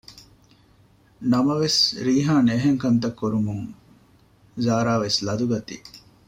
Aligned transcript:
ނަމަވެސް 1.31 1.81
ރީހާން 2.05 2.47
އެހެންކަންތައް 2.51 3.17
ކުރުމުން 3.19 3.63
ޒާރާވެސް 4.65 5.19
ލަދުަގަތީ 5.27 5.75